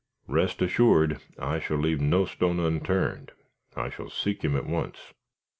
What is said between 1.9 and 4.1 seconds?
no stone unturned. I shall